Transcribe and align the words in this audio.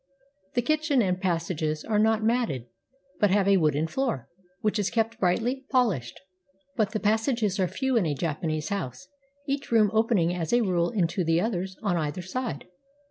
The 0.55 0.63
kitchen 0.63 1.03
and 1.03 1.21
passages 1.21 1.83
are 1.85 1.99
not 1.99 2.23
matted, 2.23 2.65
but 3.19 3.29
have 3.29 3.47
a 3.47 3.57
wooden 3.57 3.85
floor, 3.85 4.27
which 4.61 4.79
is 4.79 4.89
kept 4.89 5.19
brightly 5.19 5.65
414 5.69 5.69
A 5.69 6.01
JAPANESE 6.01 6.01
HOUSE 6.01 6.17
polished. 6.17 6.19
But 6.75 6.91
the 6.91 7.07
passages 7.07 7.59
are 7.59 7.67
few 7.67 7.95
in 7.97 8.07
a 8.07 8.15
Japanese 8.15 8.69
house, 8.69 9.07
each 9.47 9.71
room 9.71 9.91
opening 9.93 10.33
as 10.33 10.53
a 10.53 10.61
rule 10.63 10.89
into 10.89 11.23
the 11.23 11.39
others 11.39 11.77
on 11.83 11.97
either 11.97 12.23
side. 12.23 12.65